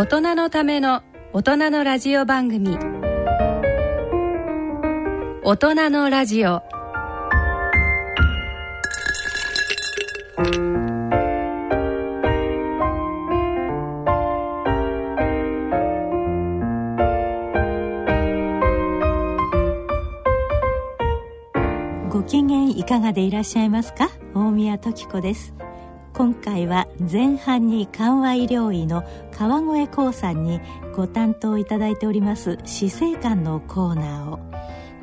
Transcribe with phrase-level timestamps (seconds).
[0.00, 1.02] 大人のための
[1.34, 2.78] 大人のラジオ番組。
[5.44, 6.62] 大人のラジオ。
[22.08, 24.08] ご機嫌いかがでいらっしゃいますか？
[24.34, 25.52] 大宮時子です。
[26.20, 30.60] 今回は前半に緩和医療医の川越光さんに
[30.94, 34.38] ご担当いただいております死生観のコーナーを。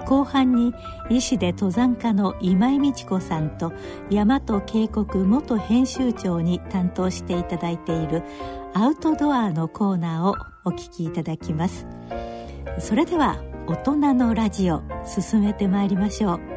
[0.06, 0.76] 後半に
[1.10, 3.74] 医師で登山家の今井美智子さんと
[4.12, 8.22] 大和渓谷元編集長に担当していただいている
[8.76, 11.88] アウトドアのコーナーをお聞きいただきます。
[12.78, 16.57] それでは大人のラジオ進めてまいりましょう。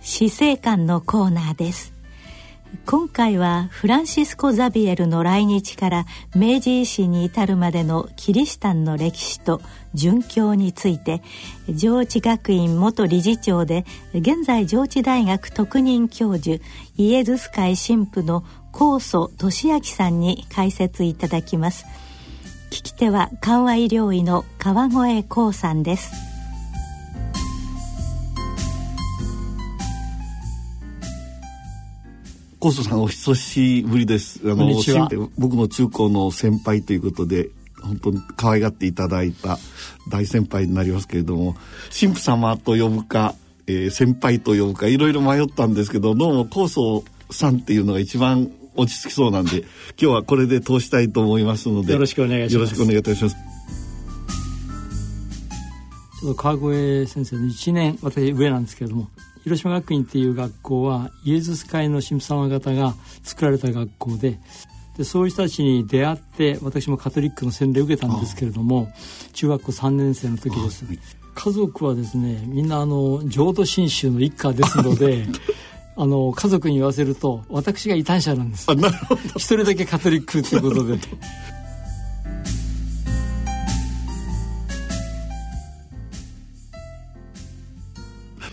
[0.00, 1.92] 死生観のコーナーです。
[2.86, 9.60] 今回はフランシスコ・ザビエルの来日から明治維新に至るまでのキリシタンの歴史と
[9.94, 11.20] 殉教について
[11.68, 13.84] 上智学院元理事長で
[14.14, 16.62] 現在上智大学特任教授
[16.96, 21.84] イエズス会神父の高祖俊明さんに解説いただきます。
[22.70, 26.29] 聞き手は緩和医療医の川越光さんです。
[32.60, 34.38] コースさんお久しぶりです。
[34.44, 37.48] あこんにちは新婦僕の中高の先輩ということで、
[37.80, 39.58] 本当に可愛がっていただいた
[40.10, 41.56] 大先輩になりますけれども、
[41.98, 43.34] 神父様と呼ぶか、
[43.66, 49.60] えー先輩と呼ぶか、いろいろ迷ったんですけど、どうも高僧さんっていうのが一番落ち着きそうなんで、
[49.98, 53.36] 今日はこれで通したいと思いますので、よろしくお願いしますよろしくお願いいたします。
[56.36, 59.08] 川越先生の1年私上なんですけれども
[59.44, 64.38] 広島学院っていう学校はイエズス会の神父様方が作られた学校で
[64.96, 68.92] でそういう人たちに出会って私もカトリックの洗礼を受けたんですけれども
[69.32, 70.84] 中学校3年生の時です。
[71.34, 75.26] 家族はですねみんなあの浄土真宗の一家ですので
[75.96, 78.66] あの家族に言わせると私が異端者なんです。
[79.36, 80.98] 一人だけカトリックということで。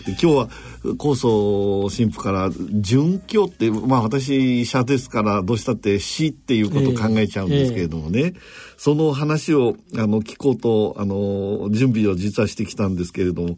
[0.08, 0.48] 今日は
[0.96, 8.34] 高祖神父から殉教ってまあ私医者ですからどうしたって死っていうことを考えちゃうんですけれどもね、
[8.76, 13.48] その話をあの聞こうとあの準備を実はしてきたんですけれども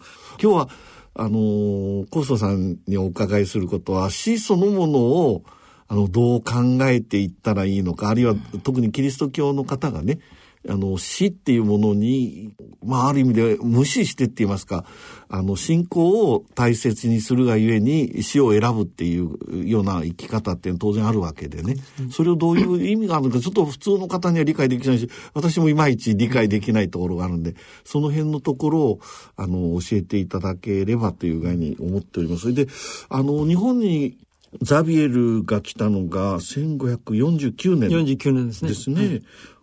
[0.43, 0.69] 今日は
[1.15, 5.45] あの高祖さんにお伺いすることは死そのものを
[5.89, 10.21] あのどう考えていったらいいのかあるいは特にキリスト教の方がね
[10.69, 14.85] あの死っていうものに、まあある意味で無視してって言いますか、
[15.33, 21.77] あの信仰を大切にするがゆえに死を選ぶっていうような生き方っていうのは当然あるわけでね。
[22.11, 27.55] それをどういう意味があるのかちょっと普通の方には理解できないし、私もいまいち理解できないところがあるんで、
[27.85, 29.01] その辺のところを
[29.37, 32.43] あの教えていただければという具合に思っております。
[32.43, 32.67] それで、
[33.09, 34.19] あの日本に
[34.63, 39.23] ザビエルが来たのが1549年49年ですねですね。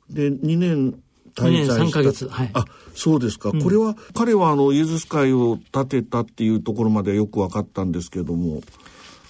[0.09, 0.99] で、2年
[1.37, 1.99] 滞在二年三した。
[1.99, 3.51] ヶ月はいあ、そうですか。
[3.51, 8.61] これは、彼はあの、イエズス会を建てたっていうところまではよく分かったんですけども。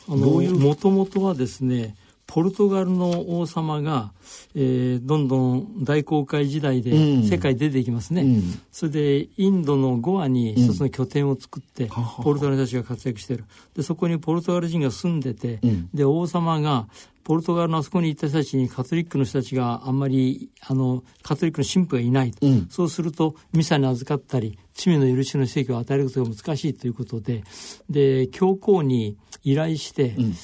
[0.10, 1.96] あのうもともとはですね
[2.28, 4.12] ポルトガルの王様が、
[4.54, 11.90] えー、どんどん大航海時代で世界出ていきますね、うん、それでインドのゴアに一つの拠点を作って、うん、
[12.24, 13.46] ポルトガル人たちが活躍している。
[13.76, 16.88] でそこにポルトガル人が住んでて、うん、で王様が
[17.24, 27.44] ポルトガルのあそこに行った人たちにカトリックの人たちがあんまりあのカトリックの神父がいない、うん、そうするとミサに預かったり罪の許しの施跡を与えることが難しいということで
[27.90, 30.36] で教皇に依頼して、うん、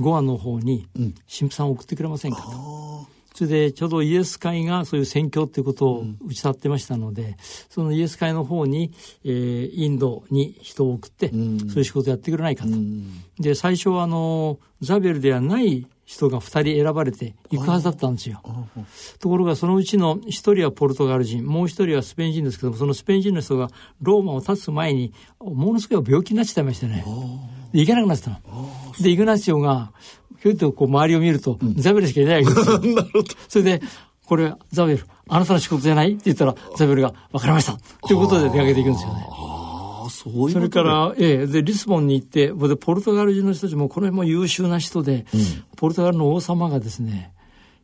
[0.00, 3.20] ゴアの方に神父さんを送ってくれませんかと。
[3.34, 7.34] それでちょうどイエス会がそういう宣教ということを打ち立ってましたので、うん、
[7.70, 8.92] そのイエス会の方に、
[9.24, 12.70] えー、インドに人を送って、うん、そういう仕事やってくれないかと。
[12.70, 18.42] うん、で最初はあのザベルではない人が2人選ばれて行くはずだったんですよ。
[19.20, 23.68] ところがそのうちの1人はポルトガル人、もう1人はスペイン人ですけども、そのスペイン人の人が
[24.02, 27.04] ローマを立つ前に、ものすごい病気になっちゃいましてね。
[27.72, 28.38] で行けなくなってたの。
[29.00, 29.92] で、イグナシオが、
[30.42, 32.78] ひょいとこう周りを見ると、ザベルしかいないわけですよ。
[32.94, 33.24] なるほど。
[33.48, 33.82] それで、
[34.26, 36.12] これ、ザベル、あなたの仕事じゃない？
[36.12, 37.76] って言ったら、ザベルが、わかりました。
[38.06, 39.26] ということで出かけていくんですよね。
[40.10, 45.40] そういうそれから、ええ、で、リスボンに行って、で、ポルトガル人の人たちも、これも優秀な人で、うん、
[45.76, 47.32] ポルトガルの王様がですね、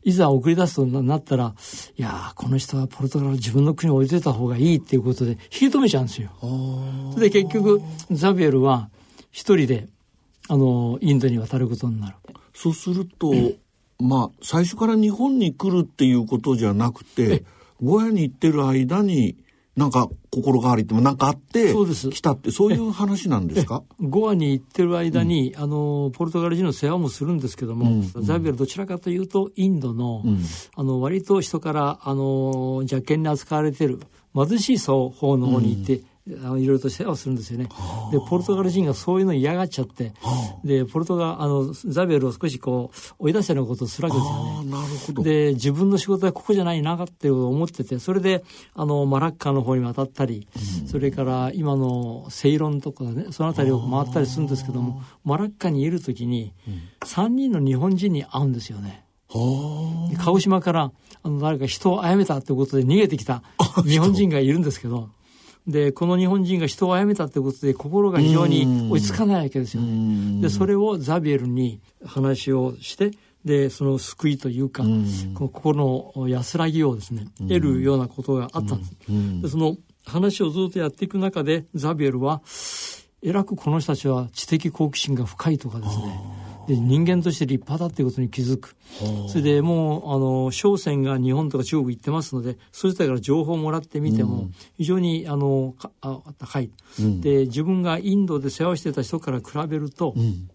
[0.03, 1.55] いざ送り出すとなったら、
[1.97, 6.31] いやこの人はポルトガル自分の国に置いといた方がいいっていうことで、引き止めちゃうんですよ。
[7.13, 7.81] それで結局、
[8.13, 8.89] ザビエルは
[9.37, 9.87] 一人で、
[10.49, 12.17] あの、インドに渡ることになる。
[12.55, 13.35] そうすると、
[14.01, 17.45] まあ、最初から日本に来るっていうことじゃなくて、
[17.83, 19.37] ゴヤに行ってる間に、
[19.77, 23.83] なんか心変わりってもなんかあって来たってそういう話なんですか？
[24.01, 30.41] ゴアに行ってる間に、うん、あのポルトガル人の世話もするんですけども、うん、ザビエルどちらかというとインドのうん、
[30.75, 34.01] あの割と人からあの邪険に扱われてる
[34.35, 37.69] 貧しい層方の方に行って、あのいろいろと世話をするんですよね。
[38.11, 40.13] で、ポルトガル人がそういうの嫌がっちゃって、
[40.65, 44.71] で、ポルトガル、あの、ザビエルを少しこう、追い出したようなことをするわけですよね。
[44.71, 45.23] なるほど。
[45.23, 48.43] で、自分の仕事はここじゃないなって思ってて、それで、
[48.75, 50.49] あの、マラッカの方に渡ったり、
[50.83, 56.53] うん、それから今のセイロンとかね、その辺りを回ったりするんですけども、マラッカにいるときに、
[57.03, 59.05] 3人の日本人に会うんですよね。
[59.29, 63.43] 鹿児島からあの誰か人を殺めたということで逃げてきた
[63.85, 65.11] 日本人がいるんですけど、
[65.67, 70.43] で、この日本人が人を殺めたってことで心が非常に追いつかないわけですよね。
[70.43, 73.11] で、それをザビエルに話をして、
[73.45, 74.89] で、その救いというか、こ
[75.45, 78.93] の心の安らぎをですね、得るようなことがあったんです。
[79.43, 82.43] で、その話をずっとやっていく中で、ザビエルは、
[83.23, 86.21] えらくこの人たちは知的好奇心が深いとかですね、
[86.67, 88.77] で人間として立派だっていうことに気づく。
[89.29, 96.71] それでもうあの商船が日本とか中国行ってますのでそういう人から情報をもらってみても、非常にあのあ高い、
[97.01, 100.49] うん、で自分がインドで世話をしてた人から比べると、うん、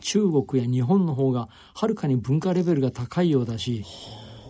[0.00, 3.84] 中国や日本の方がはるかに文化レベルが高いようだし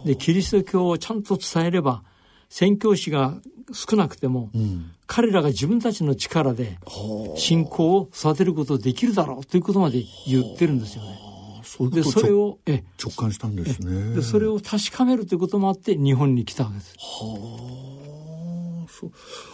[0.05, 2.03] でキリスト教をちゃんと伝えれば
[2.51, 3.41] 宣教師が
[3.73, 6.79] 少なくても、うん、彼らが自分たちの力で
[7.37, 11.19] 信仰を育てることできるだろうということまで言ってるんですよね。
[11.63, 14.17] そうでそれをえ直感したんですね。
[14.17, 16.95] でそれを確かめるということもあって日本に来たわけです。
[16.99, 19.13] はあそう。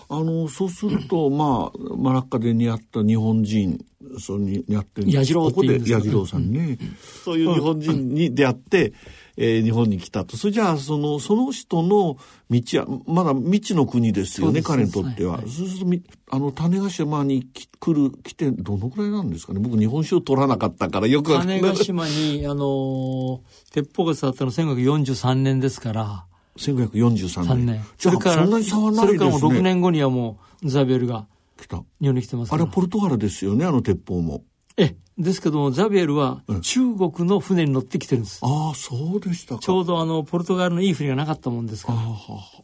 [0.09, 3.85] あのそうすると まあマラッカで似合った日本人
[4.19, 5.99] そうに似合ってる矢次郎っていうんですか？
[5.99, 8.93] ここで矢次郎さんね、うん、そういう日本人に出会って、
[9.37, 10.37] えー、日本に来たと。
[10.37, 12.17] それじゃあ、その、その人の
[12.51, 15.35] 道は、まだ未知の国ですよね、彼にとっては。
[15.35, 17.47] はいはい、そうすると、あの、種子島に
[17.79, 19.61] 来る、来て、どのくらいなんですかね。
[19.61, 26.25] 僕、日本酒を取らなかったから、よく種子島に、あの、鉄砲が伝わったの1543年ですから、
[26.57, 27.67] 1543年。
[27.67, 27.85] 年。
[27.99, 29.07] それから、そんなに差はないですね。
[29.07, 31.27] それからもう6年後にはもう、ザベルが、
[31.57, 31.79] 来た。
[32.01, 34.45] 日本に来てますあれはポルトガルですよね、あの鉄砲も。
[34.77, 41.99] えですけどもザビエルは中国の船に乗ってきてるんです、うん、ああそうでしたちょうどあのポルトガルのいい船がなかったもんですから。
[41.99, 42.03] あ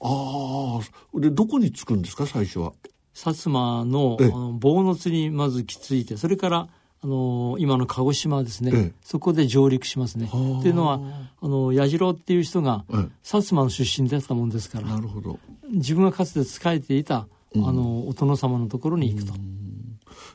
[0.00, 0.80] あ
[1.20, 2.72] でどこに着くんですか最初は？
[3.14, 6.68] 薩摩のあの棒の津にまずきついてそれから
[7.04, 10.26] あの今の鹿児島ですね、そこで上陸しますね。
[10.26, 11.00] っていうのは
[11.40, 12.84] あの矢次郎っていう人が、
[13.24, 14.86] 薩摩の出身だったもんですから。
[14.86, 15.40] なるほど。
[15.70, 17.26] 自分がかつて仕えていた、
[17.56, 19.34] あのお殿様のところに行くと。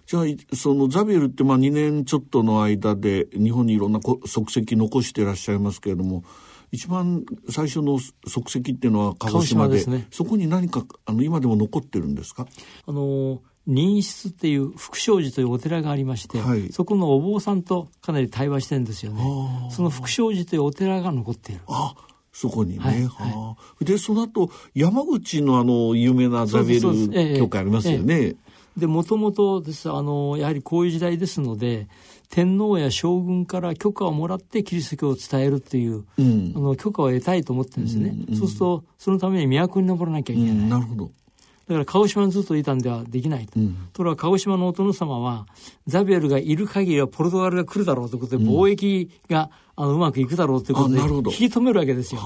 [0.07, 6.23] じゃあ、そのザビエルってまあ2年ちょっとの間で日本にいろんな足跡残していらっしゃいますけれども、
[6.71, 12.47] 一番最初の足跡っていうのは鹿児島でです、ね、そこに何かあの今でも残ってるんですか？
[12.87, 19.21] あの任室っていう福祥寺というお寺がありまして、はい、そこのお坊さんとかなり対話してるんですよね。
[19.71, 21.61] その福祥寺というお寺が残っている。
[21.67, 21.93] あ
[22.31, 28.46] そこにね、はいはい、でその後山口のあの有名なザビエル教会ありますよね、えええ
[28.77, 31.87] で、もともとです、あの、やはりこういう時代ですので、
[32.29, 41.11] 天皇や将軍から許可をもらってキリスト教を伝えるっていう、うん、あの許可を得たいと思ってるんですね、うんうん、そうするとそのために都に登らなきゃいけない、うん、なるほど。
[41.67, 43.59] だから鹿児島にずっといたんではできないと。
[43.59, 45.47] うん、ところが鹿児島のお殿様は、
[45.85, 52.21] ザビエルがいる限りはポルトガルが来るだろうということで、貿易が、あのうまくいくだろうということで、引き止めるわけですよ。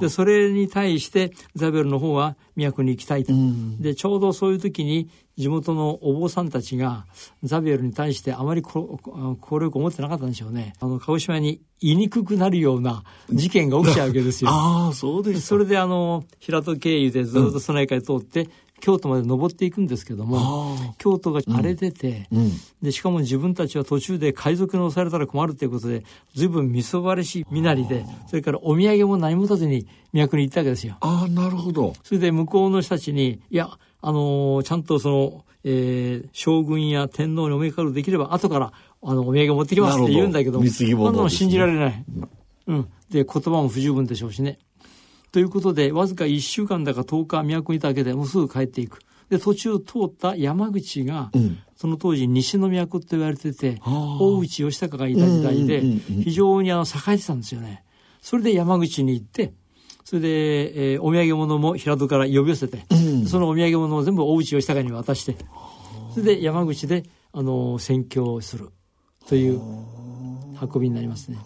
[0.00, 3.34] で、それに対してザビエルの方は都に行きたいと。
[3.34, 7.04] うん、で、ちょうどそういう時に地元のお坊さんたちが
[7.42, 8.98] ザビエルに対してあまりこ
[9.42, 10.72] 効力を持ってなかったんでしょうね。
[10.80, 14.48] あの、鹿児島に言いにくくなるような事件が起きちゃうわけですよ。
[14.50, 18.48] ああ、そうですそれであの、平戸経由でずっと備え会通って、
[18.80, 22.52] 京都まで登っていくんですけども京都が荒れてて、うんうん、
[22.82, 26.04] でしかも自分たちは途中で海賊に押されたら困るということで
[26.34, 30.96] 随分みそばれし身なりでそれからお土産も何も持たずに都に行ったわけですよ。
[31.00, 31.94] ああなるほど。
[32.02, 42.04] それで向こうの人たちにいやあのー、ちゃんとその、えー、将軍や天皇にお目かかるできれば後からあのお土産持ってきますって言うんだけどどそんなの信じられない。
[42.68, 44.58] うん、で言葉も不十分でしょうしね。
[45.32, 49.00] ということで、わずか1週間だか10日、都にいただけでもうすぐ帰っていく。
[49.28, 55.82] で、途中通った山口が、うん、その当時西の都って言われてて、大内義隆がいた時代で、
[56.24, 57.84] 非常にあの栄えてたんですよね。
[58.20, 59.52] それで山口に行って、
[60.04, 65.36] それで、えー、お土産物も平戸から呼び寄せて、うん、そのお土産物を全部大内義隆に渡して、
[66.14, 67.02] それで山口で、
[67.32, 68.70] あの、宣教する。
[69.26, 69.60] という
[70.60, 71.38] 運びになりますね。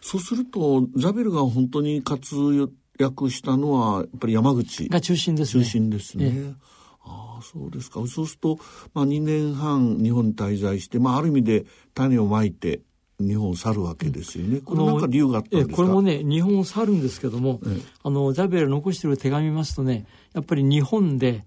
[0.00, 5.64] そうすると、ザベルが本当に活躍したのはやっぱり山口が中心ですね。
[5.64, 6.24] 中心ですね。
[6.26, 6.54] ええ、
[7.04, 8.00] ああそうですか。
[8.06, 8.58] そうすると、
[8.94, 12.80] まあ、2年半日本に滞在して、まあ、ある意味で種をまいて
[13.18, 14.60] 日本を去るわけですよね。
[14.60, 15.76] これなんか理由があったんですか？
[15.76, 21.44] これもね、日本を去るんですけども、ええ、あの、ザビエル残している手紙見ますとね、やっぱり日本で、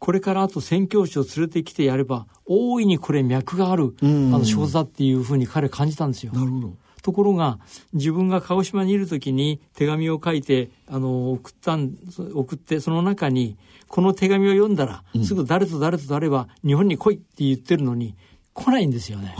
[0.00, 6.32] これからあと宣教師を連れてきてやれば、大いにこれ脈がある、あの、仕事だっていうふうに彼感じたんですよ。
[6.32, 6.76] なるほど。
[7.02, 7.58] ところが
[7.92, 11.94] 自分が鹿児島にいる時に手紙を書いてあの送ったん
[12.34, 18.16] 送ってその中にこの手紙を読んだら、うん、すぐ誰と誰と誰は日本に来いって言ってるのに
[18.52, 19.34] 来ないんですよね。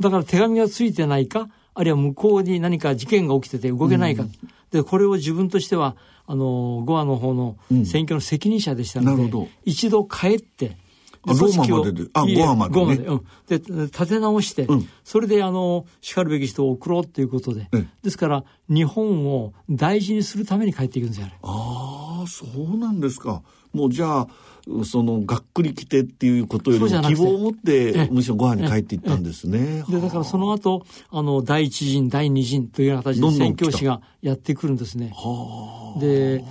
[0.00, 4.32] だから手紙がついてないかあるいは向こうに何か事件が起きてて動けないか、うん、
[4.70, 5.96] でこれを自分としては
[6.26, 10.76] あのゴアの方の選挙の責任者でしたので、うん、一度帰って
[11.24, 12.80] ローマまでで、あ、ゴアまで、ね。
[12.80, 13.24] ゴアまで、うん。
[13.46, 17.68] で、立て直して、うん、それで、あの、叱るべき人を送ろうっていうことで、
[18.02, 23.42] ですから、日本を大事にするために帰っていくんですよ、ああ、そうなんですか。
[23.72, 24.28] もうじゃあ、
[24.84, 29.84] そのがっくりきてっていうことよりも希望を持ってむしろご飯に帰っていったんですね。
[29.88, 35.12] でだからその後あの第一陣第二陣というような形で宣教師がやってくるんですね。
[35.98, 36.44] で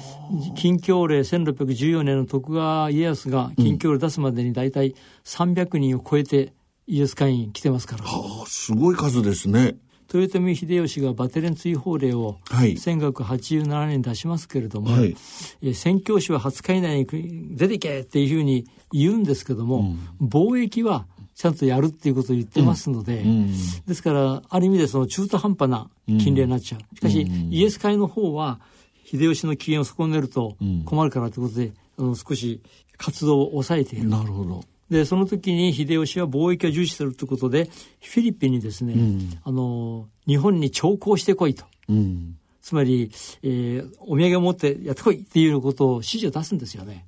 [0.55, 6.53] 近況令1614年の徳川家康が近況令出すまでに大体300人を超えて
[6.87, 8.03] イエス会員来てますから。
[8.03, 9.75] はあ、すごい数ですね。
[10.13, 23.55] 豊臣秀吉がバテレン追放令を1587年に出しますけれども、はい、宣教師は20日以内に出ていけっていうふうに言うんですけども、うん、貿易はちゃんとやるっていうことを言ってますので、うんうん、
[23.87, 26.95] ですからある意味でその中途半端な金利になっちゃう。
[26.95, 28.59] しかし、イエス会の方は
[29.05, 32.61] 秀吉の機嫌を損ねると困るからということで、あの少し
[32.97, 34.09] 活動を抑えている。
[34.09, 34.63] なるほど。
[34.91, 37.69] でその時に秀吉は貿易を重視するということで
[38.01, 43.09] フィリピンにですね、うん、あの日本に徴工してこいと、うん、つまり、
[43.41, 47.05] えー、お土産を持ってやってこいっていうことを指示を出すんですよね。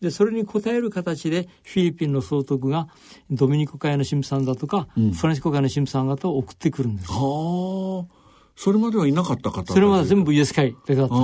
[0.00, 2.88] でそれに応える形でフィリピンの総督が
[3.30, 7.10] ドミニコ会の神父さんだとか、うん、フランシコ会の神父さん方を送ってくるんです。
[7.10, 8.17] はあ
[8.60, 11.14] それまではいなかった方それまで全部イエス会だけだった。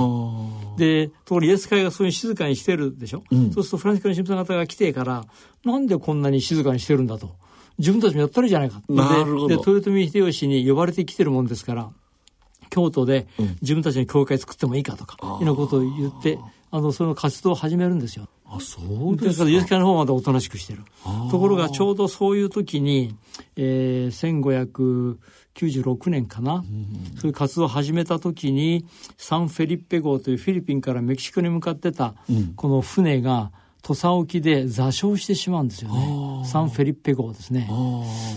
[0.77, 3.23] で、ところイエス会がそういう静かにしてるでしょ？
[3.29, 5.25] うん、そうするとフランス会の神父さん方が来てから、
[5.65, 7.35] なんでこんなに静かにしてるんだと？
[7.77, 8.81] 自分たちもやったらいいじゃないか。
[8.87, 9.47] なるほど。
[9.49, 11.89] で、豊臣秀吉に呼ばれてきてるもんですから、
[12.69, 13.27] 京都で
[13.61, 16.39] 自分たちの教会作ってもいいかとか、いうようなことを言って、
[16.71, 18.29] あの、その活動を始めるんですよ。
[18.47, 19.49] あ、そうですか。
[19.49, 20.83] イエス会の方はまだおとなしくしてる。
[21.31, 23.15] ところがちょうどそういう時に、
[23.55, 25.17] えー、1500、
[25.55, 28.85] 96年かな、うん、そういう活動を始めた時に
[29.17, 32.13] サンフェリッペ号というフィリピンからメキシコに向かってた
[32.57, 36.43] この船が土佐沖で座礁してしまうんですよね。
[36.45, 37.69] サンフェリッペ号ですね。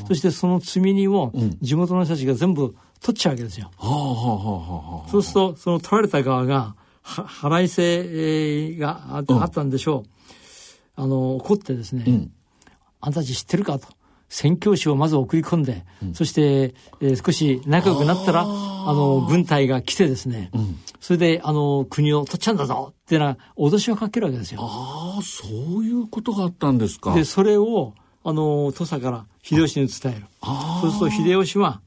[0.06, 3.70] そしてその積み荷を地元の人たちが全部取っちゃうわけですよ、
[5.10, 6.74] そうするとその取られた側が
[7.08, 10.08] 払い制があったんでしょう、
[10.96, 12.32] あの怒ってですね、うん、
[13.00, 13.78] あんたたち知ってるか？
[13.78, 13.88] と
[14.28, 20.50] 宣教師をまず送り込んで、そして、えー少し仲良くなったら、あの、軍隊が来てですね、
[21.00, 24.60] それで、あの、国を取っちゃうんだぞっていうのは、脅しをかけるわけですよ。
[24.62, 25.48] ああ、そ
[25.78, 27.14] ういうことがあったんですか。
[27.14, 30.26] で、それを、あの、土佐から秀吉に伝える。
[30.82, 31.80] そうすると秀吉は、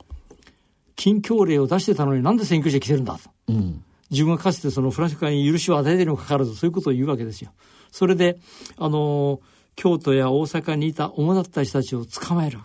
[0.96, 3.30] 禁教令を出してたのになんで宣教師が来てるんだと。
[3.50, 3.84] うん。
[4.12, 7.52] 自分がかつてそのフランス会に許しを与えているにもかかわらずそういうことを言うわけですよ。
[7.92, 8.38] それで、
[8.78, 9.40] あの、
[9.76, 12.60] 京都や大阪にいた主だった人たちを捕まえる。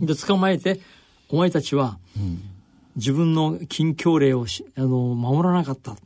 [0.00, 0.80] で、捕まえて、
[1.28, 1.98] お前たちは、
[2.96, 5.96] 自分の禁教令をしあの守らなかった。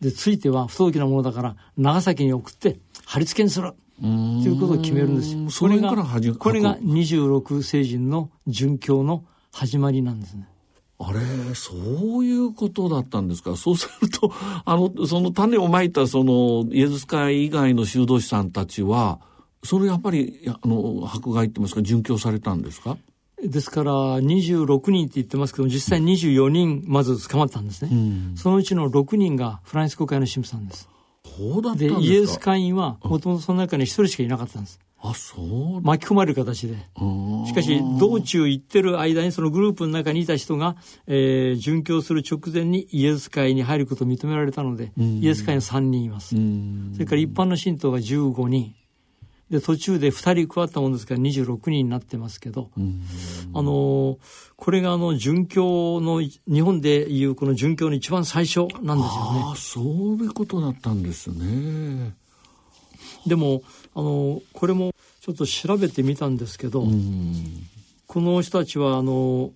[0.00, 3.72] で、ついては不届きなものだから、長崎に送って、貼り付けにする。
[4.00, 5.50] ということを決めるんですよ。
[5.50, 10.46] それから始これが26聖人の殉教の始まりなんですね。
[10.98, 11.20] あれ、
[11.54, 11.74] そ
[12.20, 13.54] ういうことだったんですか？
[13.58, 14.32] そうすると、
[14.64, 19.20] あの、その種をまいた、その、イエズス会以外の修道士さんたちは、
[19.62, 22.96] それやっぱり、あの、迫害って言いますか、殉教されたんですか？
[23.44, 27.90] ですから26人って言ってますけど実際24人まず捕まったんですね、
[28.34, 30.88] そのうちの6人がフランシスコ会の神父さんです。
[31.36, 32.00] そうだったんですか？
[32.00, 35.80] でイエス会員はもともとその中に1人しかいなかったんですあ、そう。
[35.82, 36.76] 巻き込まれる形で。
[37.46, 46.34] しかし道中行ってる間にそのグループの中にいた人が、えー、殉教する直前にイエス会に入ることを認められたので、イエス会に3人います、
[46.94, 48.74] それから一般の信徒が15人。
[49.50, 52.70] で途中で2人加わったもんですから26人になってますけど、
[53.54, 54.18] あの
[54.56, 59.42] これがあの殉教の日本でいうこの殉教の一番最初なんですよね。
[59.44, 59.84] ああ、そう
[60.16, 62.14] いうことだったんですね。
[63.26, 63.62] でも
[63.96, 66.84] あのこれもちょっと調べてみたんですけど、
[68.06, 69.52] この人たちはあの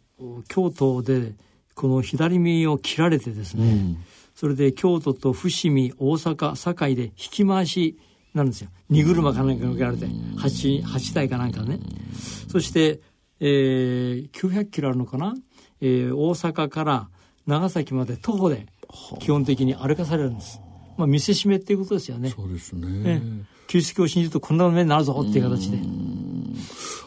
[0.49, 1.35] 京都で
[1.75, 3.97] この左耳を切られてですね、
[4.35, 7.99] それで京都と伏見大阪堺で引き回し
[8.33, 8.71] なんですよ。
[8.89, 11.79] 荷車かなんかに受けられて 8, 8台かなんかね。
[12.49, 13.01] そして、
[13.41, 15.35] えー、900キロあるのかな、
[15.83, 17.09] えー、大阪から
[17.47, 18.67] 長崎まで徒歩で
[19.19, 20.61] 基本的に歩かされるんです、
[20.97, 22.31] まあ、見せしめっていうことですよね。
[22.31, 22.89] そうですね。
[23.05, 25.79] ええキリスト教を信じるとこんな目になるぞっていう形で。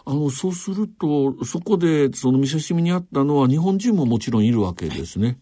[0.06, 5.38] あの、そうすると、そこで、その見せしみにあったのは、日本人ももちろんいるわけですね。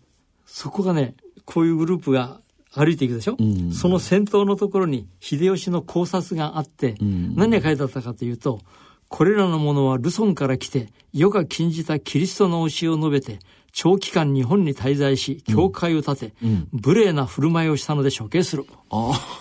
[0.51, 2.41] そこがねこういうグループが
[2.73, 3.37] 歩いていくでしょ、
[3.73, 8.59] その先頭のところに秀吉の考察があって、何が書いてあったかというと
[9.07, 13.39] これらのものはルソンから来て世が禁じたキリストの教えを述べて
[13.71, 16.33] 長期間日本に滞在し教会を建て、
[16.71, 18.65] 無礼な振る舞いをしたので処刑する。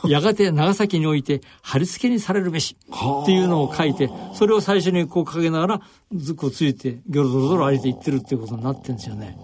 [0.06, 2.76] やがて長崎において貼り付けにされるべし
[3.22, 5.80] っていうのを書いてそれを最初にこうかけながら
[6.14, 9.36] ずっこうついてギョロゾロゾロ歩いていってるっていうことになってるんですよね。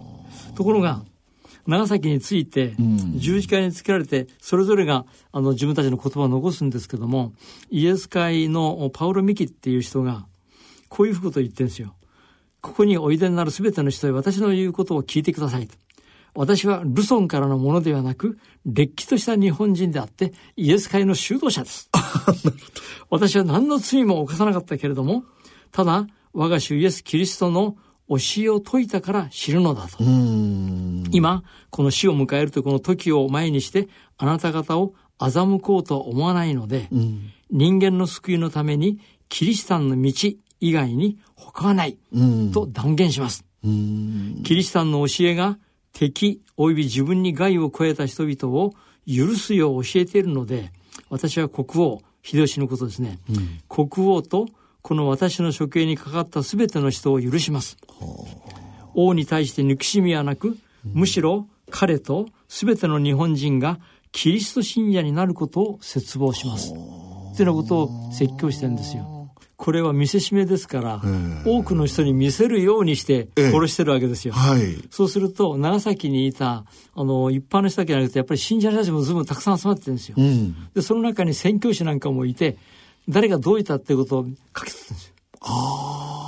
[0.54, 1.02] ところが
[1.66, 2.74] 長崎に着いて、
[3.16, 7.32] 十字架につけられて、それぞれがあの自分たちの言葉を残すんですけども、
[7.70, 10.26] イエス会のパウロ・ミキっていう人が、
[10.88, 11.94] こういうことを言ってるんですよ。
[12.66, 15.76] ここにおいでになるすべての人へ私の言うことを聞いてくださいと。
[16.34, 21.88] 私はルソンからのものではなく、れっきとした日本人であって、イエス会の修道者です。
[23.08, 25.22] 私は何の罪も犯さなかったけれども、
[25.70, 27.76] ただ、我が主イエス・キリストの
[28.08, 29.98] 教えを説いたから知るのだと。
[31.12, 36.88] 今、この死を迎えるというこの時を前にして、あなた方を欺こうと思わないので、
[37.48, 38.98] 人間の救いのために、
[39.28, 40.12] キリシタンの道
[40.60, 41.98] 以外に他はない、
[42.52, 43.44] と断言します。
[43.62, 45.58] キリシタンの教えが
[45.92, 48.74] 敵及び自分に害を加えた人々を
[49.06, 50.72] 許すよう教えているので、
[51.10, 53.18] 私は国王、秀吉のことですね、
[53.68, 54.46] 国王と
[54.82, 57.76] この私の処刑にかかった全ての人を許します。
[58.94, 63.80] 王に対して憎しみはなく、むしろ彼と全ての日本人が
[64.12, 66.72] キリスト信者になることを絶望します。
[66.72, 69.15] っていうようなことを説教してるんですよ。
[69.56, 71.02] これは見せしめですから、
[71.44, 74.34] 多くの人に見せるようにして殺してるわけですよ。
[74.34, 74.76] はい。
[74.90, 76.64] そうすると、長崎にいた、
[76.94, 80.16] あの、一般の人だけじゃなくて、やっぱり信者たちもずいぶんたくさん集まってるんですよ。
[80.74, 82.58] で、その中に宣教師なんかもいて、
[83.08, 85.14] 誰がどういたってことを書き取ってるんですよ。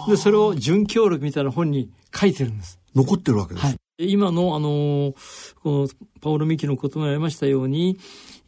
[0.09, 2.79] で、それを準教録みたいな本に書いてるんです。
[2.95, 3.67] 残ってるわけです。
[3.67, 3.77] はい。
[3.99, 5.15] 今の、あの、
[5.63, 5.89] この
[6.21, 7.99] パオロ・ミキの言葉にありましたように、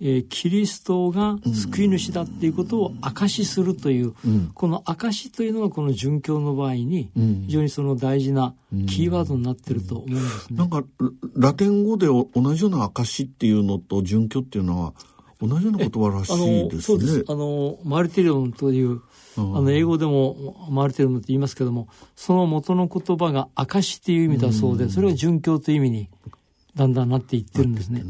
[0.00, 4.14] えーキリストが救い主だっていうことを証しするという、
[4.54, 7.10] この証しというのがこの殉教の場合に、
[7.46, 8.54] 非常にその大事な
[8.88, 10.56] キーワードになってると思うんですね。
[10.56, 10.84] なんか、
[11.34, 14.94] ラテン語でお同じような証っていうのと殉教っていうのは、
[15.42, 16.82] 同じような言葉らしいですね。
[16.82, 17.24] そうです。
[17.28, 19.00] あの、マルティリオンという、
[19.36, 26.08] あの、英語でもマルティリオンって言いますけども、その元の言葉が証っていう意味だそうで、それが殉教という意味に
[26.74, 28.02] だんだんなっていってるんですね。
[28.02, 28.06] ね。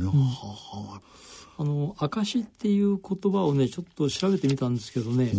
[1.59, 5.31] あの証っていう言葉をねちょっと調べてみたんですけどね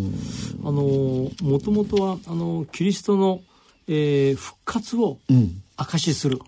[0.64, 3.42] あのもともとはあのキリストの、
[3.88, 5.18] えー、復活を
[5.78, 6.40] 証しする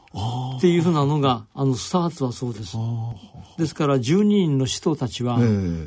[0.57, 2.77] っていうふうなのがあのスタートはそうです。
[3.57, 5.39] ですから12人の使徒たちは、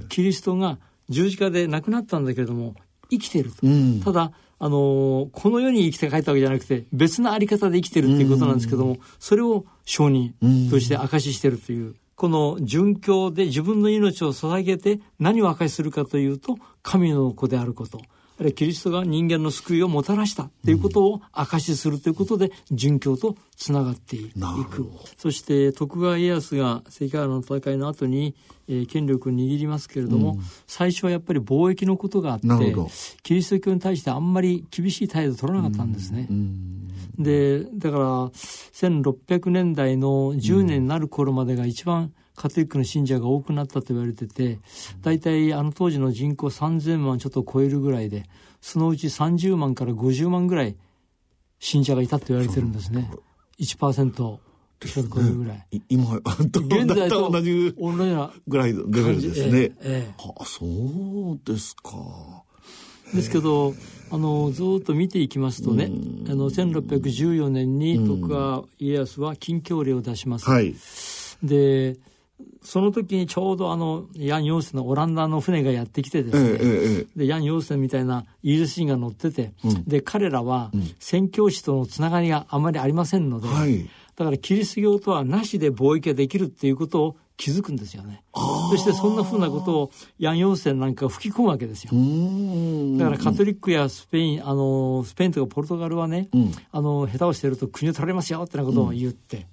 [0.09, 0.79] キリストが
[1.09, 2.75] 十字架で亡くなったんだけれども
[3.11, 10.35] 生きていると、うん、ただあのこの世に生きて帰ったわけじゃなくて別のあり方で生きてるっていうことなんですけども、それを証人
[10.71, 11.95] として証ししてるという。
[12.17, 18.01] この殉教で自分の命を捧げて何を証しするかというと神の子であること
[18.39, 24.31] あるいはキリストが人間の救いをもたらしたということを証しするということで、殉教とつながってい
[24.71, 24.91] く。
[25.17, 28.35] そして徳川家康が関ヶ原の戦いの後に、
[28.69, 32.47] えー、権力を握りますけれども、うん、最初はやっぱり貿易のことがあって
[33.23, 36.27] キリスト教に対してあんまり厳しい態度を取らなかったんですね。
[36.29, 44.61] うんうん、でだから1600年代の10年になる頃までが一番カトリックの信者が多くなったと言われてて、
[45.03, 48.25] 大体あの当時の人口3000万ちょっと超えるぐらいで、
[48.61, 50.77] そのうち30万から50万ぐらい
[51.59, 53.11] 信者がいたと言われてるんですね。
[53.59, 54.39] 1%。
[54.79, 55.83] ちょっと超えるぐらい。
[55.89, 59.73] 今、現在と同じぐらいのレベルですね。
[59.81, 62.45] ええあ、そうですか。
[63.15, 63.75] ですけど、
[64.11, 65.91] あのずっと見ていきますとね、
[66.29, 70.49] あの1614年に徳川家康は禁教令を出します。
[70.51, 70.75] はい、
[71.43, 71.97] で
[72.63, 88.23] その時にちょうどあのヤン・ヨーセンのオランダの船がやってきてですね、ええ、でヤン・ヨーセンみたいなイギリス人が乗ってて、うん、で彼らは宣教師とのつながりがあまりありませんので、はい、だからキリスト教とはなしで貿易ができるっていうことを気づくんですよね。
[88.71, 91.91] そしてそんなふうなことをヤン・ヨーセンなんか吹き込むわけですよ。
[92.99, 99.45] だからカトリックやスペイン、あの、スペインとかポルトガルはね、うん、あの、下手をしてると国を取られますよってなことを言って、うん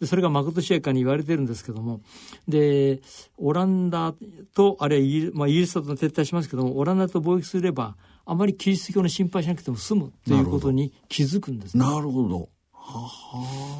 [0.00, 2.00] でそれがまことしやかに言われてるんですけども
[2.48, 3.00] で
[3.36, 4.14] オランダ
[4.54, 12.48] とあるいはイギリ,、まあ、イギリスと撤退しますけどもオランダと貿易すればあまりキリスト教の心配しなくても済むということに気づくんです、ね、なるほど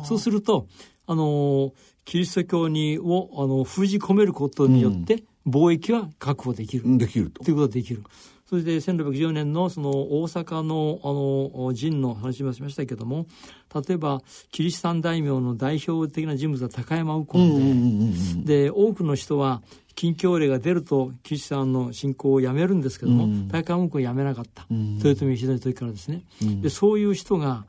[0.05, 0.66] そうすると
[1.07, 1.72] あの
[2.05, 6.98] キリスト教にをあの封じ込めることによって、貿易は確保できる。
[6.98, 7.44] できると。
[7.44, 8.03] ということができる。
[8.48, 13.26] それで1614年のその大阪のあの陣の話もしましたけども
[13.74, 19.62] 例えばキリシタン大名の代表的な人物は高山右近で,、で多くの人は
[19.94, 27.66] 禁教令が出るとキリシタンの信仰をやめるんですけども、うん、高山右近はやめなかった、うん、豊臣秀吉の時からですね、うん、でそういう人が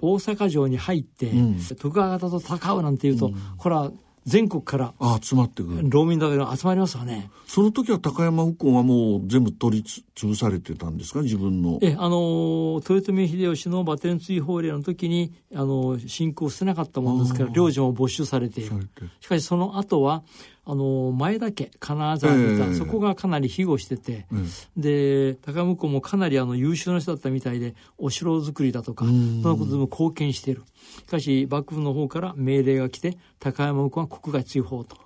[0.00, 1.32] 大阪城に入って、
[1.78, 3.90] 徳川方と戦うなんていうと、これは
[4.26, 5.88] 全国から集まってくる。
[5.88, 7.30] 労民だけが集まりますわね。
[7.46, 9.84] その時は高山右近はもう全部取り
[10.16, 11.22] 潰されてたんですか？
[11.22, 11.78] 自分の。
[11.80, 18.88] えあの豊臣秀吉の馬天追法令の時にあの侵攻してなかったものですから領事も没収されている。
[19.20, 20.24] しかしその後は
[20.68, 29.42] あの前田家金沢にいた、えー、そこがかなり庇護してて、うん、で高向こうもかなりあの優秀な人だったみたいでお城作りだとかそん。
[29.42, 30.64] なことでも貢献している。
[31.06, 34.96] しかし幕府の方から命令が来て高山向こうは国外追放と。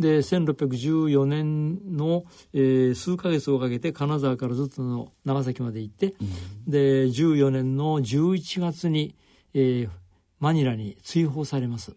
[0.00, 6.14] で1614年の、えー、数か月をかけて金沢からずっとの長崎まで行って、
[6.66, 9.14] うん、で14年の11月に、
[9.52, 9.90] えー、
[10.40, 11.94] マニラに追放されます。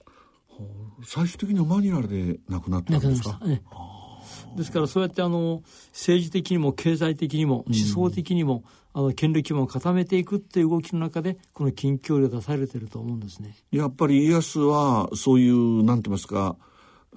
[1.04, 3.62] 最終的にはマニラで亡くなったんですか、ね、
[4.56, 8.64] ですからそうやってあの政治的にも経済的にも思想的にも、
[8.94, 13.56] うん、あの権力基盤を固めていくっていう動きの中でこの近況令出されてると思うんですね。
[13.72, 16.56] やっぱり家康はそういうなんて言いますか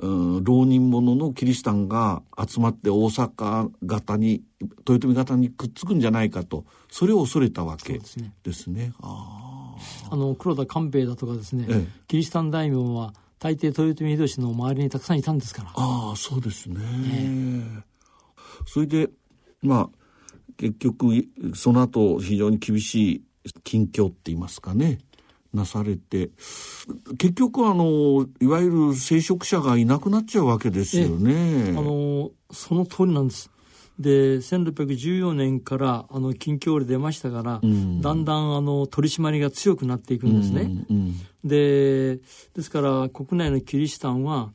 [0.01, 4.43] うん、浪人者のキリシタンが集まって大阪型に
[4.89, 8.33] 豊臣型にくっつくんじゃないかとそれを恐れたわけですね。
[8.45, 8.93] ですね。
[9.01, 9.75] あ
[10.11, 17.85] あの黒田官兵衛だとかですね、ええ、キリシタン大名は大抵豊臣秀吉の周りにたくさんいたんですからああそうですね、ね
[18.67, 19.09] それで
[19.63, 19.99] まあ
[20.57, 21.25] 結局
[21.55, 23.13] その後非常に厳し
[23.45, 24.99] い近況って言いますかね
[25.55, 26.31] なされて
[27.19, 31.71] 結局あのいわゆる聖職者がいなくなっちゃうわけですよね。
[31.71, 33.51] あのその通りなんです。
[33.99, 40.63] で1614年からあの近況令出ましたから、うん、だんだんあの取り締まりが強くなっていくんですね。
[40.63, 42.17] うんうん、で
[42.55, 44.53] ですから国内のキリシタンは、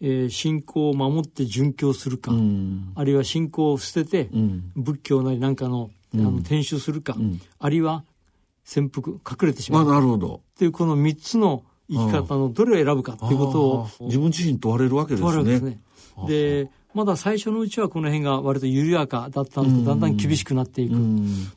[0.00, 4.30] えー、信仰を守って殉教するか、うん、あるいは信仰を捨てて、
[4.76, 7.16] 仏教なりなんかのあの転宗するか、
[7.58, 8.04] あるいは
[8.64, 9.86] 潜伏隠れてしまう。
[9.86, 10.40] なるほど。
[10.54, 15.44] っていうこの3つの生き方のどれを選ぶかっていうことを自分自身問われるわけですね。
[15.44, 15.80] ですね。
[16.96, 20.96] でまだ最初のうちはこの辺が割と緩やかだったんですけど、だんだん厳しくなっていく。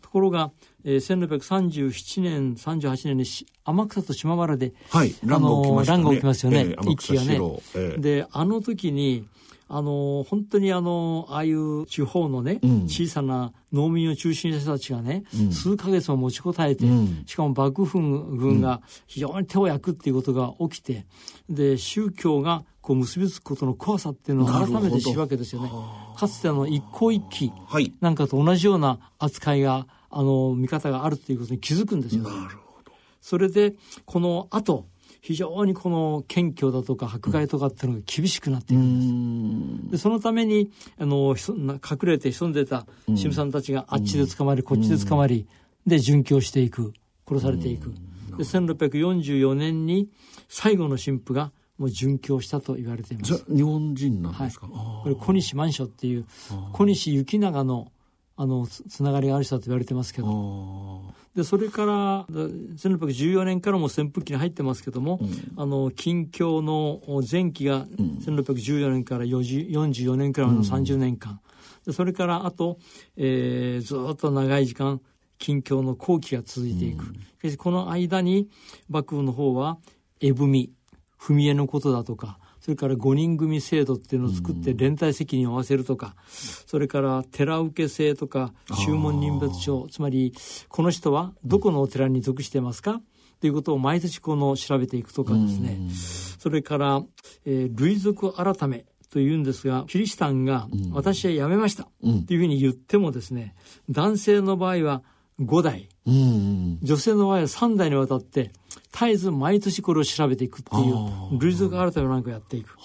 [0.02, 0.52] ところが、
[0.84, 3.26] えー、1637年、38年に
[3.64, 6.04] 天草と島原で、はい、乱が起きましたね。
[6.04, 6.60] 乱が起きますよね。
[6.60, 8.00] えー、一気がね、えー。
[8.00, 9.26] で、あの時に、
[9.72, 21.06] あの、本当にあの、ああいう地方のね、うん、小さな農民を中心にした人たちがね、うん、数ヶ月も持ちこたえて、うん、しかも幕府軍が非常に手を焼くっていうことが起きて、
[21.50, 25.72] で、宗教がこう結びつくことの怖さっていうのを改めて知るわけですよね。
[26.18, 27.54] かつてあの、一向一揆
[28.02, 32.24] なんかと同じような扱いが、あの、見方があるっていうことに気づくんですよ。
[32.24, 32.92] なるほど。
[33.22, 34.88] それで、この後、
[35.22, 39.92] 非常にこの謙虚だとか迫害とかっていうのが厳しくなっているんです。
[39.92, 45.48] で、そのために、あの、隠れて潜んでた神さんたちがあっちで捕まり、こっちで捕まり、
[45.86, 46.94] で、殉教していく。
[47.28, 47.94] 殺されていく。
[48.38, 50.10] で、1644年に
[50.48, 53.46] 最後の神父がもう殉教したと言われています。
[53.48, 56.26] 日本人なんですか、はい、これ小西万書っていう
[56.74, 57.92] 小西行長の
[58.36, 60.28] あのつながりがある人だと言われてますけど
[61.40, 67.00] でそれから1614年からも扇風機に入ってますけども、うん、あの近況の
[67.32, 71.40] 前期が1614年から44年からの30年間、
[71.86, 72.78] でそれからあと、
[73.16, 75.00] えー、ずっと長い時間
[75.38, 78.50] 近況の後期が続いていく、しかしこの間に
[78.90, 79.78] 幕府の方は
[80.20, 80.70] 絵踏
[81.18, 82.38] 踏み絵のことだとか
[82.70, 86.16] それから5人組制度っていうのを作って連帯責任を負わせるとか、
[86.68, 88.54] それから寺受け制とか、
[88.86, 90.36] 宗門人別書、つまり、
[90.68, 93.02] この人はどこのお寺に属してますか？
[93.42, 95.80] ということを毎年この調べていくとかですね。
[96.38, 97.02] それから、
[97.44, 101.88] えー、類族改めというんですが、キリシタンが私は辞めましたっ
[102.28, 103.56] ていうふうに言ってもですね、
[103.90, 105.02] 男性の場合は
[105.40, 108.52] 5代、女性の場合は3代にわたって
[108.92, 112.76] 絶えず毎年これを調べていくっていう類族改めなんかやっていく。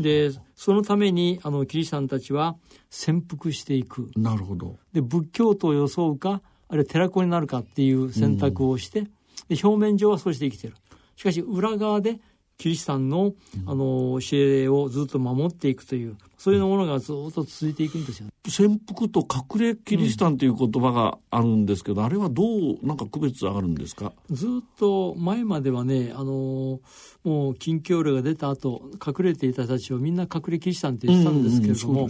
[0.00, 2.56] でそのためにあのキリシタンたちは
[2.90, 4.10] 潜伏していく。
[4.16, 4.76] なるほど。
[4.92, 9.02] で仏教徒を装うかあるいは寺子になるかっていう選択をして、
[9.48, 10.74] で表面上はそうして生きてる。
[11.16, 12.20] しかし裏側で
[12.58, 13.34] キリシタンの、
[13.66, 18.26] あの、教えをずっと守っていくという、そういうものがずっと続いていくんですよ。
[18.48, 24.12] 潜伏と隠れキリシタンという言葉があるんですけど、うん、あれはどう、なんか区別あるんですか？
[24.30, 26.80] ずっと前まではね、あの、
[27.22, 32.08] もう近況令が出た後、隠れていた人たちをみんな隠れキリシタンって言ってたんですけれども、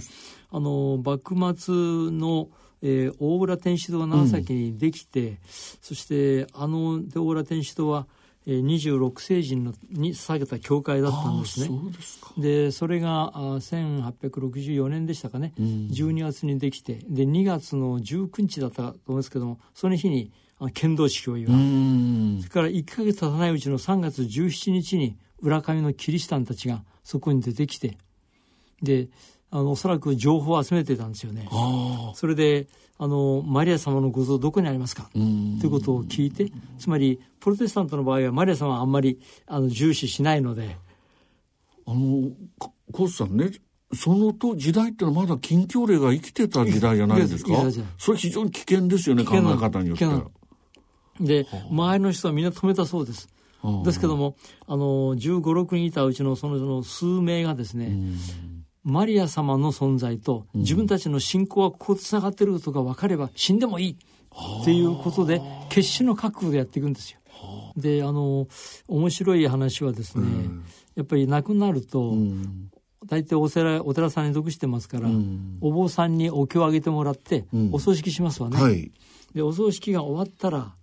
[0.50, 1.74] あの、幕末
[2.11, 2.48] の、
[2.80, 5.38] えー、大浦天主堂が長崎にできて、うん、
[5.82, 8.06] そしてあの大浦天主堂は
[8.52, 11.66] 26世人のに捧げた教会だったんですね。
[12.00, 20.32] そでそれが1864年でしたかね、うん、12月にできてで2月の19日だったと思うんですけどもその日に
[20.72, 21.58] 剣道式を祝う、う
[22.40, 27.98] それから1か月経たないうちの3月17日に浦上のキリシタンたちがそこに出てきて
[28.82, 29.08] で
[29.50, 31.48] あのおそらく情報を集めてたんですよね。
[32.14, 32.66] それで
[32.98, 35.08] あのマリア様のご像どこにありますか？
[35.12, 40.76] ということを聞いてつまりプロテスタントの場合はマリア様はあんまりあの重視しないので。
[41.87, 42.30] あの
[42.92, 43.50] コースさんね
[43.94, 47.52] そのと時代ってのはまだ近況令が生きてた時代じゃないですか？
[47.96, 50.04] それ非常に危険ですよね考え方によって。
[50.04, 50.26] は。
[51.18, 53.30] で周りの人はみんな止めたそうです。
[53.84, 57.90] ですけどもあの15、6人いたうちのそのその数名がですね、
[58.84, 63.96] マリア様の存在と自分たちの信仰はここでつながってることが分かれば死んでもいい。
[64.62, 67.18] っていうことで決死の覚悟でやっていくんですよ。
[67.76, 68.46] であの
[68.88, 70.64] 面白い話はですね、うん、
[70.96, 72.70] やっぱり亡くなると、うん、
[73.06, 78.60] 大体お寺お寺さんに属してますから、うん、お坊さんにお経をあげてもらって、お葬式しますわね。
[78.60, 78.90] はい、
[79.34, 80.74] でお葬式が終わったら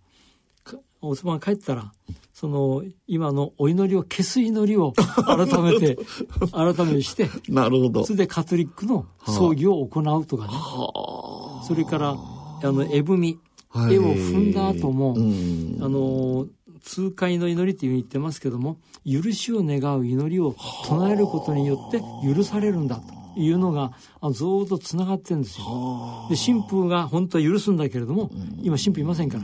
[1.08, 1.92] お妻が帰ったら
[2.34, 5.98] その今のお祈りを消す祈りを改めて
[6.52, 8.06] 改めしてなるほど。
[8.06, 13.40] それでカトリックの葬儀を行うとかね、はあ、それからあの絵踏み、
[13.70, 16.48] はい、絵を踏んだ後も、うん、あの
[16.84, 23.02] 痛快の祈りっていうふうに言ってますけども許しを願う祈りを唱えることによって許されるんだ
[23.36, 23.94] というのが
[24.32, 26.28] ずっとつながってるんですよ。
[26.30, 28.30] で神父が本当は許すんだけれども
[28.62, 29.44] 今神父いませんから。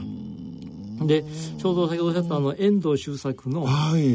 [1.06, 1.24] で
[1.58, 3.66] ちょうど先ほどおっしゃったあの遠藤周作の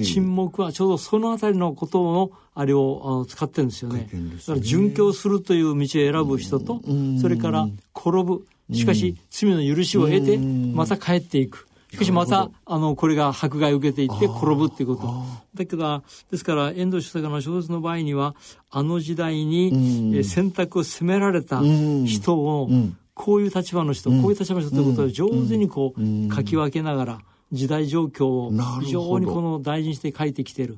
[0.03, 4.09] 沈黙はちょうどその辺りのことのあれを使ってるんですよね。
[4.11, 6.81] だから殉教するという道を選ぶ人と
[7.21, 8.45] それから転ぶ。
[8.73, 11.67] しかし罪の許しを得てまた帰っていく。
[11.91, 15.23] しかしまた、あの、これが迫害を受けていって転ぶっていうこと。
[15.55, 18.35] だけど、ですから、遠藤周作の小説の場合には、
[18.69, 22.69] あの時代に選択を責められた人を
[23.17, 27.19] こういう立場の人、こういう立場の人ということを上手にこう書き分けながら
[27.51, 28.51] 時代状況を
[28.81, 30.77] 非常にこの大事にして書いてきてる。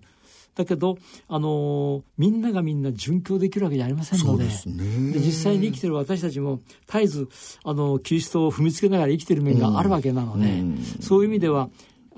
[0.55, 0.97] だけど、
[1.27, 7.27] あのーみんながみんな殉教できるわけじゃありませんので、で実際に生きてる私たちも絶えず、
[7.63, 10.63] あのキリストを踏みつけながら生きてる面があるわけなので、
[11.01, 11.69] そういう意味では、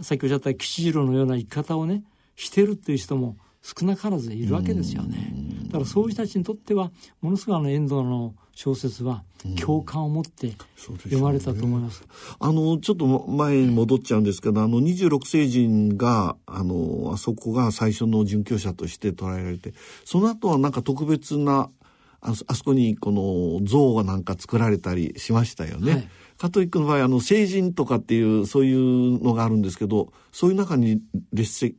[0.02, 2.04] さっきおっしゃった吉次郎のような生き方をね、
[2.36, 5.34] してるっていう人も少なからずいるわけですよね。
[5.66, 9.24] だからそういう人たちにとっては、ものすごいあの遠藤の小説は
[9.60, 12.04] 共感を持って読まれたと思います。
[12.40, 19.74] あの、ちょっと前に戻っちゃうんですけど、あの、26世人が、あの、あそこが最初の殉教者として捉えられて、
[20.06, 21.72] その後はなんか特別な、
[22.20, 25.92] あそあそこにこの像がなんか作られたりしましたよね。
[25.92, 31.00] はいカトリックの場合、あの、聖人とかっていう、そういうのがあるんですけど、そういう中に
[31.32, 31.76] 列席、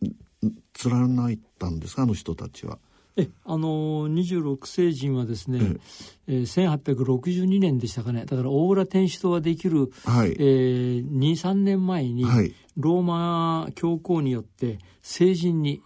[0.73, 2.79] 貫いたんですか、あの人たちは。
[3.17, 5.61] えあの26世人はですね、
[6.27, 8.25] えー1862年でしたかね。
[8.25, 10.35] だから大浦天主堂ができる、はい。
[10.39, 12.55] えー23年前に、はい。
[12.79, 15.83] ローマ教皇によって聖人に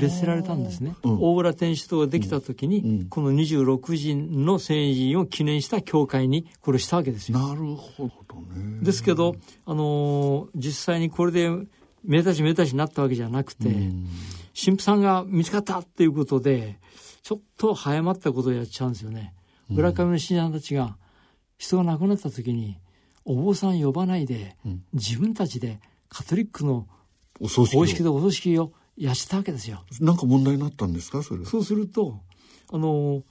[0.00, 1.18] 列せられたんですね、うん。
[1.20, 3.06] 大浦天主堂ができた時に、うん。
[3.10, 7.38] この26人の聖人を記念した教会にこれをしたわけですよ。
[7.38, 8.80] なるほどね。
[8.82, 11.50] ですけど、あのー実際にこれで
[12.04, 13.68] めでたしめでたしになったわけじゃなくて、
[14.54, 16.78] 神父さんが見つかったっていうことで、
[17.22, 19.34] ちょっと早まったことをやっちゃうんですよね。
[19.68, 20.96] 村上の信者たちが、
[21.58, 22.78] 人が亡くなった時に、
[23.24, 24.56] お坊さん呼ばないで、
[24.92, 26.88] 自分たちでカトリックの
[27.40, 29.84] お葬式を公式でお葬式をやったわけですよ。
[30.00, 31.44] なんか問題になったんですか、それ。
[31.44, 32.20] そうすると、
[32.72, 33.22] あのー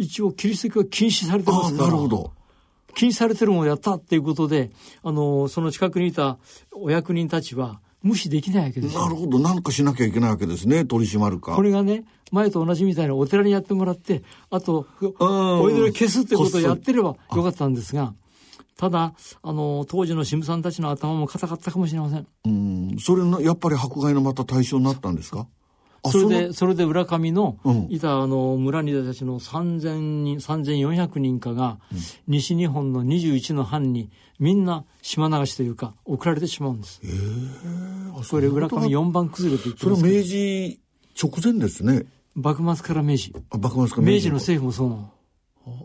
[0.00, 1.88] 一応キリスト教は禁止されてますから。
[1.88, 2.32] なるほど。
[2.94, 4.70] 禁止されてるものをやったっていうことで、
[5.02, 6.38] あの、その近くにいた
[6.72, 9.02] お役人たちは無視できないわけですよ。
[9.02, 9.38] なるほど。
[9.38, 10.84] なんかしなきゃいけないわけですね。
[10.84, 11.54] 取り締まるか。
[11.54, 14.86] これがね、前と同じみたいにお寺にやってもらって、あと、
[15.18, 18.14] お祈りを消すってことをやってればよかったんですが、
[18.76, 22.26] ただ、あの、当時の神父さんたちの頭も硬かったかもしれません。
[22.46, 22.96] うん。
[22.98, 25.40] それな、やっぱり迫害のまた対象になったんですか？
[25.40, 25.46] あ
[26.04, 31.78] それで、のそれで浦上のうん、いたあの、村にいた人たちの3000人、3400人かが、
[32.26, 37.00] 西日本の21の藩に、みんな島流しというか、送られてしまうんです。
[38.30, 40.80] これ浦上4番崩れて言ってそれ明治
[41.20, 42.06] 直前ですね。
[42.34, 43.34] 幕末から明治。
[43.50, 45.10] あ、幕末か明治の政府もそうなの。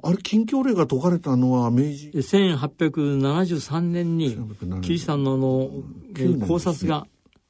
[0.04, 2.12] あれ、禁教令が解かれたのは明治。
[2.12, 5.69] で1873年に1873キリシタンのあの、
[6.15, 7.08] え9年ですね考察が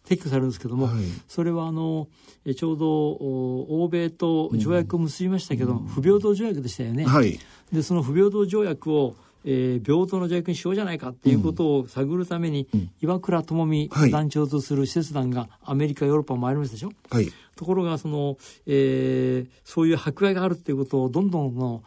[0.08, 2.08] 撤去されるんですけども、はいそれはあの
[2.46, 7.06] えちょうどお欧米と条約を結びましたけど、不平等条約でしたよね。
[7.06, 7.39] はい。
[7.74, 12.68] でその不平等条約を、えー平等の条約にしようじゃないかっていうことを探るために、
[13.02, 16.91] 岩倉智美はい団長とする使節団がアメリカヨーロッパを回りましたでしょ？
[17.10, 17.32] はい。
[17.56, 18.38] ところがその、
[18.68, 21.84] えーそういう迫害があるっていうことをどんどんの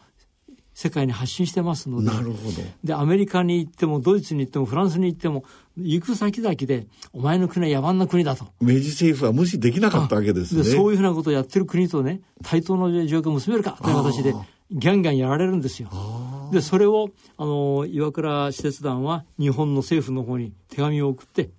[0.79, 2.61] 世界に発信してますのでなるほど。
[2.85, 5.43] でアメリカに行ってもドイツに行ってもフランスに行っても
[5.75, 8.45] 行く先々でお前の国は野蛮な国だと。
[8.61, 10.63] 明治政府は無視できなかったわけですね。
[10.63, 14.33] でそういうふうなことをやってる国とね対等の条約を結べるかという形で
[14.71, 15.89] ギャンギャンやられるんですよ。
[16.53, 21.49] でそれをあの岩倉使節団は日本の政府の方に手紙を送って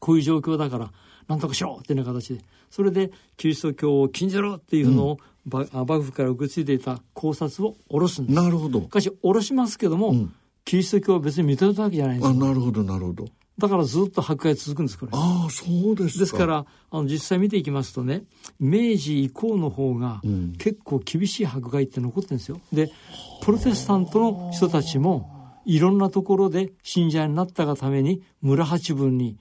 [0.00, 0.90] こういう状況だから
[1.28, 8.36] なんとかしろっていうような形でそれでキリスト教を禁じろっていうのを、ばあ幕府から受け継いでいた考察を下ろすんです。
[8.36, 8.88] なるほどし。
[8.88, 12.38] かし下ろしますけども、んキリスト教は別に認めたわけじゃないんですあ、よ。
[12.38, 13.26] なるほど、なるほど。
[13.58, 15.12] だからずっと迫害続くんですこれ。
[15.14, 16.20] ああ、そうですか。
[16.20, 18.24] ですか、らあの実際見ていきますとね
[18.58, 22.60] 明治以降の方がん結構厳しい迫害って残ってるんですよ。
[22.72, 22.90] で
[23.42, 29.36] プロテスタントの人たちもいろんなところで信者になったがために村八分に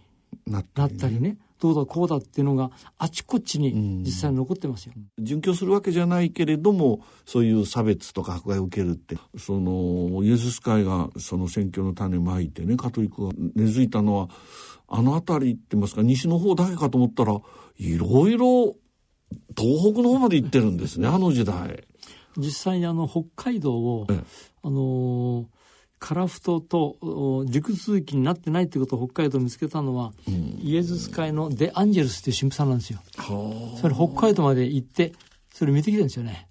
[0.46, 4.94] なったりねどうだこうだっていうのがあちこちに実際に残ってますよ。
[5.18, 14.30] 殉教するわけじゃないけれどもそういう差別とか迫害を受けるってそのイエズス会がその宣教の種まいてねカトリックが根付いたのは
[14.90, 17.40] あの辺りって言いますか西の方だけかと思ったら
[17.78, 18.76] いろいろ
[19.58, 21.88] 東北の方まで行ってるんですねあの時代。
[22.36, 24.20] 実際にあの北海道をええ
[24.64, 25.46] あのー
[26.04, 30.12] 樺太とお陸続きになってないってことを北海道で見つけたのは、
[30.62, 33.00] イエズス会のデ・アンジェルスっていう神父さんなんですよ。
[33.80, 35.14] それ北海道まで行って
[35.54, 36.50] それ見てきてるんですよね。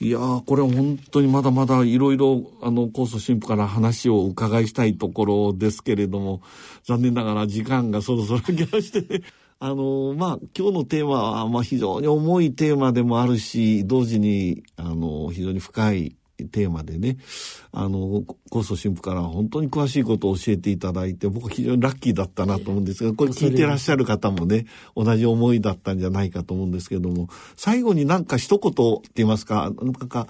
[0.00, 6.40] いやーこれは本当にまだまだいろいろあの高祖神父から話を伺いしたいところですけれども
[6.84, 9.22] 残念ながら時間がそろそろ来ましてね
[9.58, 16.14] あのまあ今日のテーマはまあ非常に重いテーマでもあるし同時にあの非常に深い
[16.46, 17.16] テーマでね
[17.72, 30.26] あの高祖神父から本当に詳しいことを教えていただいて僕は非常にラッキーだったなと思うんですがこれ聞いてらっしゃる方もね同じ思いだったんじゃないかと思うんですけども最後になんか一言って言いますかなんか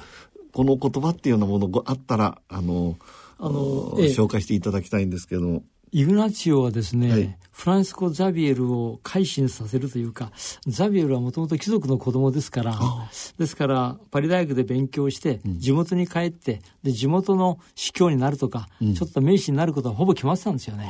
[0.53, 2.97] この言葉っていうようなものがあったらあの
[3.39, 4.07] あのええ。
[4.09, 5.63] 紹介していただきたいんですけど
[5.93, 7.39] イグナチオはですね、はい。
[7.51, 10.31] フランスコ・ザビエルを改心させるというか
[10.69, 12.79] ザビエルはもともと貴族の子供ですから
[13.37, 20.89] ですからパリ大学で勉強して地元に帰ってで地元の司教になるとか、ちょっと名士になることはほぼ決まってたんですよね。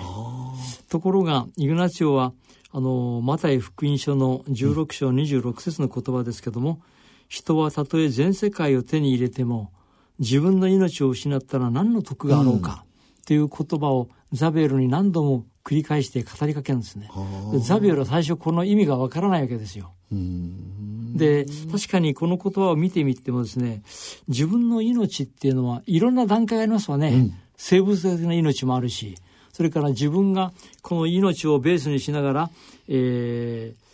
[0.91, 2.35] ところがイグナチオは
[2.71, 6.83] あのマタイ福音書の16章26節の言葉ですけども、
[7.29, 9.73] 人はたとえ全世界を手に入れても
[10.19, 12.85] 自分の命を失ったら何の得があろうか、
[13.27, 17.11] という言葉をザビエルに何度も繰り返して語りかけるんですね。
[17.53, 19.93] でザビエルは最初この意味がわからないわけですよ。
[20.11, 23.83] で確かにこの言葉を見てみてもですね
[24.29, 29.17] 自分の命っていうのはいろんな段階がありますわね、生物的な命もあるし
[29.53, 30.53] それから自分が
[30.83, 32.51] この命をベースにしながら、
[32.89, 33.89] えー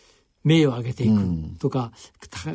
[0.45, 1.91] 名誉を上げていくとか、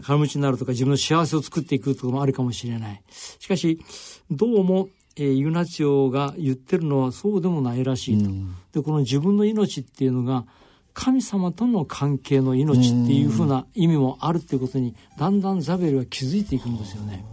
[0.04, 3.02] 金持ちになるとか自分の幸せを作っていくとかもあるかもしれない。
[3.40, 3.84] しかし
[4.30, 4.90] どうも、
[5.20, 8.32] えーイグナチオが言ってるのはそうでもないらしいと。
[8.80, 10.46] でこの自分の命っていうのが
[10.94, 17.24] 神様との関係の命っていうふうな意味もあるっていうことにだんだんザベルは気づいていくんですよね。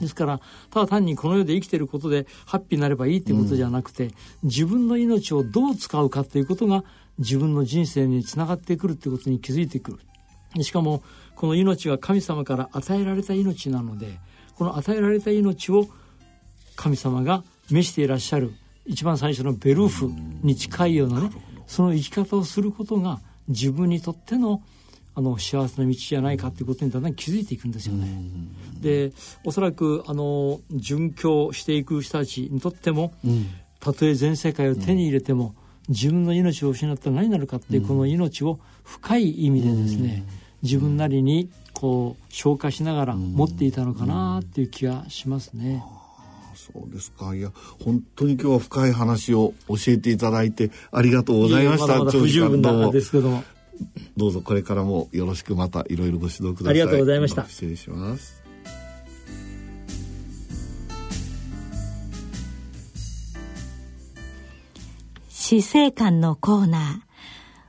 [0.00, 4.10] ですからただ単にこの世で生きていることでハッピーになればいいっていうことじゃなくて、
[4.42, 6.84] 自分の命をどう使うかっていうことが
[7.18, 9.92] 自分の人生につながってくるっていうことに気づいてく
[10.56, 10.62] る。
[10.62, 11.02] しかも
[11.36, 14.18] この命は神様から与えられた命なので
[14.56, 15.86] この与えられた命を
[16.76, 18.52] 神様が召していらっしゃる
[18.86, 20.10] 一番最初のベルフ
[20.42, 21.30] に近いようなね
[21.66, 24.62] その生き方をすることが自分にとっての
[25.14, 28.06] あの幸せな道じゃないかっていうことにだんだん気づいていくんですよね。
[28.80, 29.12] で
[29.44, 33.12] おそらくあの殉教していく人たちにとっても、
[33.80, 35.54] たとえ全世界を手に入れても、
[35.88, 40.24] 自分の命を失ったら何になるかっていうこの命を深い意味でですね、
[40.62, 45.82] 自分なりにこう消化しながら持っていたのかなっていう気がしますね。
[46.72, 47.34] そうですか。
[47.34, 47.52] いや、
[47.84, 51.86] 本当に今日は深い話を教えていただいてありがとうございました。
[51.86, 53.44] まだまだ不十分な長時間どうもですけども。
[54.16, 56.70] どうぞこれからもよろしくまたいろいろご指導ください。
[56.70, 58.42] ありがとうございました失礼します。
[65.28, 67.10] 死生観のコーナー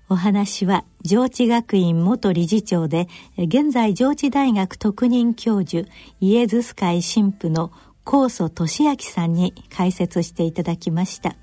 [0.09, 5.89] お話は上智学院元理事長で現在上智大学特任教授
[6.19, 7.71] イエズス会神父の
[8.11, 11.37] 高祖俊明さんに解説していただきました。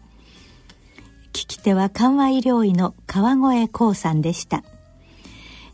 [1.33, 4.63] 聞き手は緩和医療医の川越光さんでした。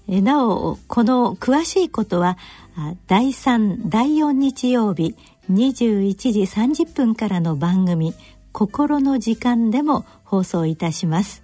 [0.07, 2.38] えなおこの詳しいことは
[2.76, 5.16] あ第3第4日曜日
[5.51, 8.14] 21時30分からの番組
[8.55, 11.43] 「心の時間」でも放送いたします。